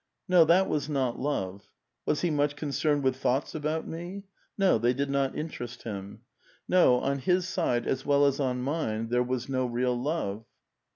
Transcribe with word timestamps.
No, 0.27 0.45
that 0.45 0.67
was 0.67 0.89
not 0.89 1.19
love. 1.19 1.69
Was 2.07 2.21
he 2.21 2.31
much 2.31 2.55
concerned 2.55 3.03
with 3.03 3.15
thoughts 3.17 3.53
about 3.53 3.87
me? 3.87 4.23
No; 4.57 4.79
they 4.79 4.95
did 4.95 5.11
not 5.11 5.35
interest 5.37 5.83
him. 5.83 6.21
No, 6.67 6.95
on 6.95 7.19
his 7.19 7.47
side, 7.47 7.85
as 7.85 8.03
well 8.03 8.25
as 8.25 8.39
on 8.39 8.63
mine, 8.63 9.09
there 9.09 9.21
was 9.21 9.47
no 9.47 9.67
real 9.67 9.93
love." 9.95 10.43